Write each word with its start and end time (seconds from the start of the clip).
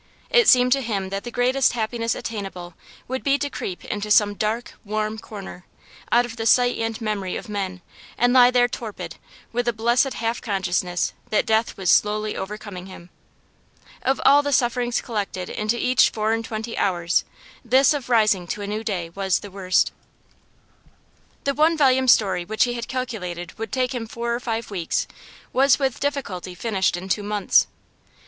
It 0.31 0.49
seemed 0.49 0.71
to 0.71 0.81
him 0.81 1.09
that 1.09 1.25
the 1.25 1.29
greatest 1.29 1.73
happiness 1.73 2.15
attainable 2.15 2.73
would 3.07 3.23
be 3.23 3.37
to 3.37 3.51
creep 3.51 3.85
into 3.85 4.09
some 4.09 4.33
dark, 4.33 4.73
warm 4.83 5.19
corner, 5.19 5.63
out 6.11 6.25
of 6.25 6.37
the 6.37 6.47
sight 6.47 6.75
and 6.79 6.99
memory 6.99 7.35
of 7.35 7.47
men, 7.47 7.83
and 8.17 8.33
lie 8.33 8.49
there 8.49 8.67
torpid, 8.67 9.17
with 9.51 9.67
a 9.67 9.73
blessed 9.73 10.15
half 10.15 10.41
consciousness 10.41 11.13
that 11.29 11.45
death 11.45 11.77
was 11.77 11.91
slowly 11.91 12.35
overcoming 12.35 12.87
him. 12.87 13.11
Of 14.01 14.19
all 14.25 14.41
the 14.41 14.51
sufferings 14.51 15.01
collected 15.01 15.51
into 15.51 15.77
each 15.77 16.09
four 16.09 16.33
and 16.33 16.43
twenty 16.43 16.75
hours 16.79 17.23
this 17.63 17.93
of 17.93 18.09
rising 18.09 18.47
to 18.47 18.63
a 18.63 18.65
new 18.67 18.83
day 18.83 19.11
was 19.11 19.41
the 19.41 19.51
worst. 19.51 19.91
The 21.43 21.53
one 21.53 21.77
volume 21.77 22.07
story 22.07 22.43
which 22.43 22.63
he 22.63 22.73
had 22.73 22.87
calculated 22.87 23.55
would 23.59 23.71
take 23.71 23.93
him 23.93 24.07
four 24.07 24.33
or 24.33 24.39
five 24.39 24.71
weeks 24.71 25.05
was 25.53 25.77
with 25.77 25.99
difficulty 25.99 26.55
finished 26.55 26.97
in 26.97 27.07
two 27.07 27.21
months. 27.21 27.67